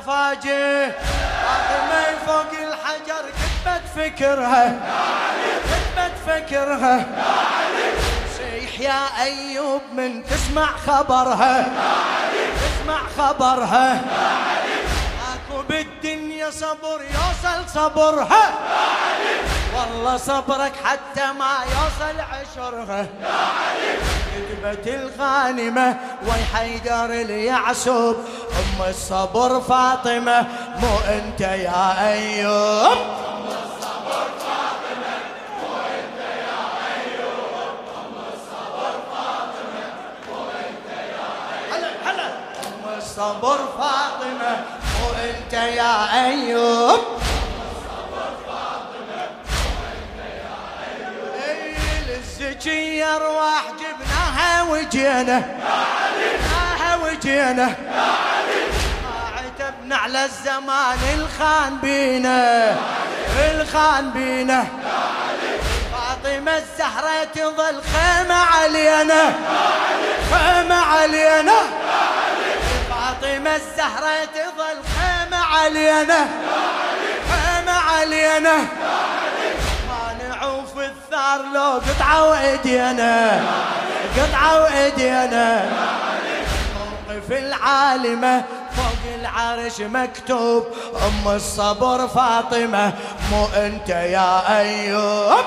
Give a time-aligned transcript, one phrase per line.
[0.00, 4.76] الضفاجه فاطمه فوق الحجر كتبت فكرها
[5.64, 7.06] كتبت فكرها
[8.38, 11.66] صيح يا أيوب من تسمع خبرها
[12.60, 14.00] تسمع خبرها
[15.34, 18.52] أكو بالدنيا صبر يوصل صبرها
[19.76, 23.06] والله صبرك حتى ما يوصل عشرها
[24.30, 28.16] كتبت الغانمة وي حيدر اليعسوب.
[28.50, 30.46] أم الصبر فاطمة
[30.80, 32.98] مو أنت يا أيوب.
[41.72, 42.28] هلا هلا
[42.66, 44.64] أم الصبر فاطمة
[45.00, 47.00] مو أنت يا أيوب.
[53.16, 53.64] ارواح
[54.80, 55.42] وجينا.
[56.20, 57.66] جبناها وجينا.
[59.04, 62.76] ما عتبنا على الزمان الخان بينا.
[63.50, 64.64] الخان بينا.
[65.92, 69.34] فاطمة الزهرة تظل خيمة علينا.
[70.32, 71.58] خيمة علينا.
[72.90, 76.26] فاطمة الزهرة تظل خيمة علينا.
[77.30, 78.56] خيمة علينا.
[79.88, 83.40] مانعوا في الثار لو قطعة وايدينا
[84.20, 85.70] قطعة وإيدينا.
[87.08, 88.44] موقف العالمة
[88.76, 90.66] فوق العرش مكتوب.
[91.06, 92.92] أم الصبر فاطمة
[93.30, 95.44] مو أنت يا أيوب.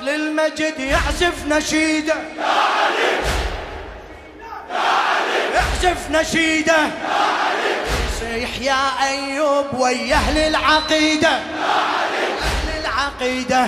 [0.00, 2.14] للمجد يعزف نشيده.
[5.54, 6.76] يعزف نشيده.
[8.20, 13.66] صيح يا أيوب ويا أهل العقيده أهل العقيده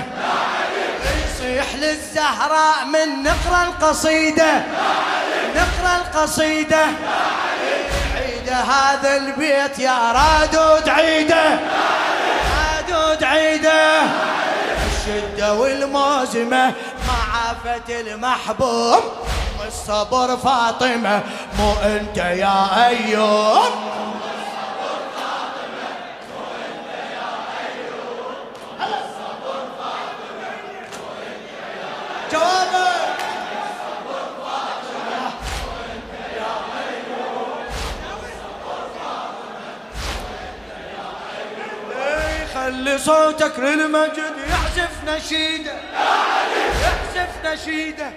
[1.25, 4.62] يصيح للزهراء من نقرأ القصيدة.
[5.56, 6.87] نقرأ القصيدة.
[8.16, 11.59] عيده هذا البيت يا رادود عيده.
[12.56, 14.03] رادود عيده.
[15.06, 16.74] الشده والموزمه
[17.08, 19.02] مع عافه المحبوب
[19.66, 21.22] الصبر فاطمه
[21.58, 22.88] مو انت يا
[41.96, 44.34] إيه، خلي صوتك للمجد
[44.77, 45.72] يعزف نشيده
[46.83, 48.10] يعزف نشيده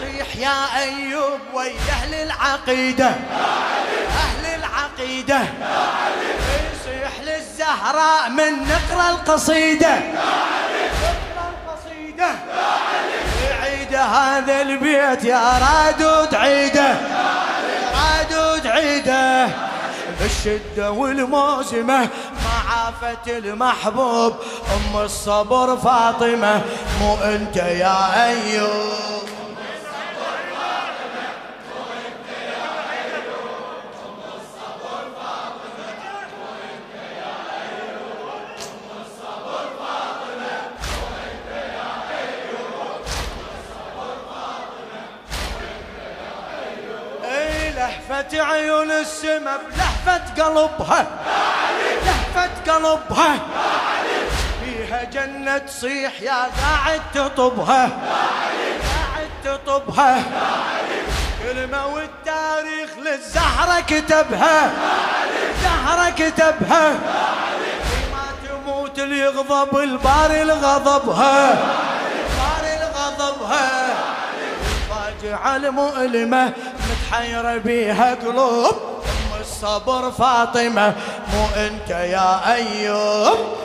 [0.00, 3.06] صيح يا أيوب ويا أهل العقيدة.
[3.06, 5.40] أهل العقيدة.
[6.72, 9.98] يصيح للزهراء من نقرا القصيدة.
[13.62, 16.96] عيد هذا البيت يا رادود عيده.
[17.94, 19.48] رادود عيده.
[20.20, 22.08] بالشدة والموسمة
[23.02, 24.34] معافة المحبوب
[24.74, 26.62] أم الصبر فاطمة
[27.00, 29.22] مو أنت يا أيوب.
[47.24, 51.06] أي لهفة عيون السما بلهفة قلبها.
[52.36, 53.38] لهفة قلبها.
[54.64, 57.90] فيها جنة تصيح يا قاعد تطبها
[58.92, 60.22] قاعد تطبها
[61.42, 64.72] كلمة والتاريخ للزهرة كتبها.
[65.62, 66.90] زهرة كتبها.
[68.12, 71.50] ما تموت اللي يغضب الباري لغضبها.
[72.38, 73.94] باري لغضبها.
[74.90, 76.52] فاجعة المؤلمة
[76.90, 78.74] متحيرة بيها قلوب
[79.04, 80.94] أم الصبر فاطمة.
[81.32, 83.61] مو أنت يا أيوب.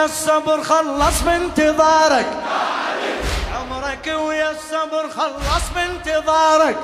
[0.00, 2.26] ويا الصبر خلص بانتظارك.
[3.60, 6.76] عمرك ويا الصبر خلص بانتظارك.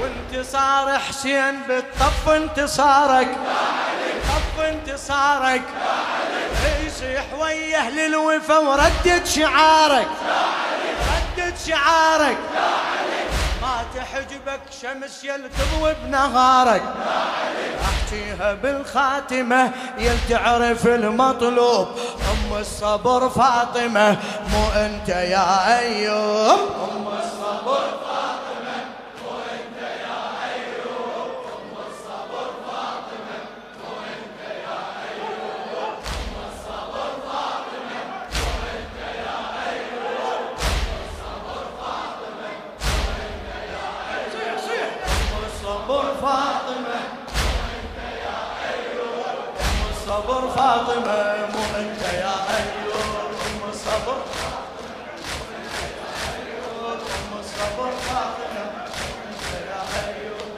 [0.00, 3.36] وانتصار حسين بالطف انتصارك.
[4.28, 5.62] طف انتصارك.
[6.86, 10.08] يصيح ويا أهل الوفا وردد شعارك.
[11.10, 12.38] ردد شعارك.
[14.00, 16.82] ما تحجبك شمس يل تضوي بنهارك
[17.84, 21.88] أحكيها بالخاتمة يل تعرف المطلوب.
[22.30, 24.16] أم الصبر فاطمة
[24.52, 26.58] مو أنت يا أيوب.
[46.50, 47.00] الصبر فاطمة.
[49.90, 53.30] الصبر فاطمة مو أنت يا أيوب.
[53.46, 54.16] ام الصبر
[57.20, 58.64] ام الصبر فاطمة
[59.30, 60.50] أنت يا أيوب.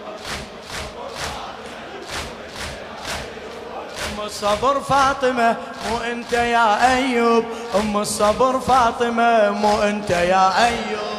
[4.08, 5.56] ام الصبر فاطمة
[5.90, 7.44] مو أنت يا أيوب.
[7.74, 11.11] ام الصبر فاطمة مو أنت يا أيوب.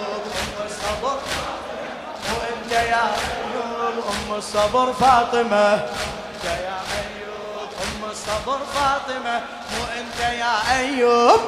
[4.43, 5.73] الصبر فاطمة.
[5.73, 9.41] انت يا أيوب أم الصبر فاطمة.
[9.71, 11.41] مو أنت يا أيوب.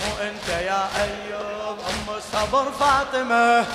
[0.00, 3.60] مو أنت يا أيوب أم الصبر فاطمة.
[3.60, 3.66] أم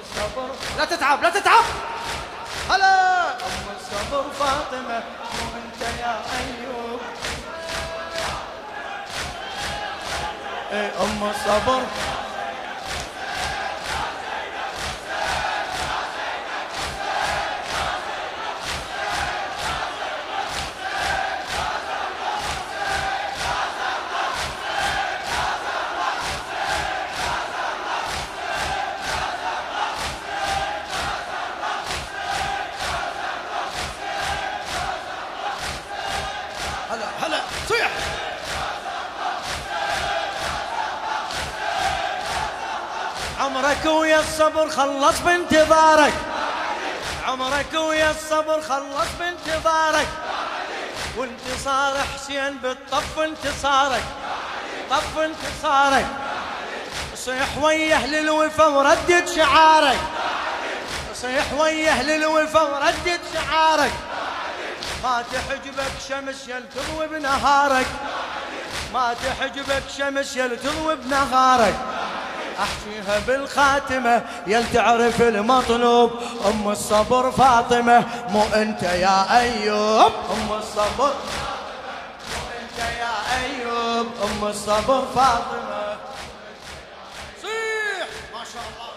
[0.00, 0.48] الصبر
[0.78, 1.64] لا تتعب لا تتعب.
[2.70, 3.30] هلا.
[3.30, 5.02] أم الصبر فاطمة.
[5.34, 7.00] مو أنت يا أيوب.
[10.72, 11.82] إيه أم الصبر
[36.90, 37.90] هلا هلا صيح
[43.60, 46.12] عمرك ويا الصبر خلص بانتظارك.
[47.26, 50.08] عمرك ويا الصبر خلص بانتظارك.
[51.16, 54.02] وانتصار حسين بالطف انتصارك.
[54.90, 56.06] طف انتصارك.
[57.16, 60.00] صيح ويا أهل الوفا وردد شعارك.
[61.14, 63.92] صيح ويا أهل الوفا وردد شعارك.
[65.02, 67.86] ما تحجبك شمس يل تضوي بنهارك.
[68.94, 71.99] ما تحجبك شمس يل تضوي بنهارك.
[72.62, 76.10] احشيها بالخاتمة يل تعرف المطلوب.
[76.46, 80.12] أم الصبر فاطمة مو أنت يا أيوب.
[80.30, 81.12] أم الصبر
[84.22, 85.96] أم الصبر فاطمة.
[87.42, 88.08] صيح!
[88.32, 88.89] ما شاء الله.